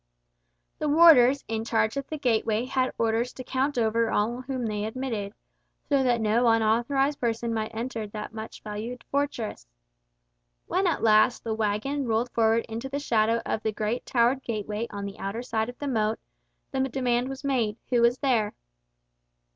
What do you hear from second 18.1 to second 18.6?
there?